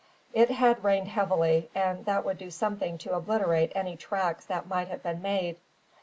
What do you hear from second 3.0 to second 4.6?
to obliterate any tracks